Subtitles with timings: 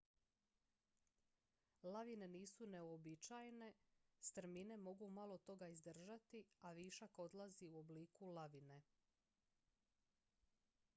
[1.95, 3.69] lavine nisu neuobičajene
[4.31, 8.81] strmine mogu malo toga izdržati a višak odlazi u obliku lavine